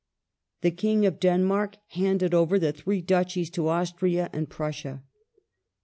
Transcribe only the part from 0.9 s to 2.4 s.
of Denmark handed